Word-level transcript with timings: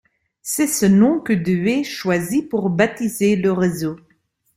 C'est 0.41 0.65
ce 0.65 0.87
nom 0.87 1.19
que 1.19 1.31
Dewé 1.31 1.83
choisit 1.83 2.49
pour 2.49 2.71
baptiser 2.71 3.35
le 3.35 3.51
réseau. 3.51 3.99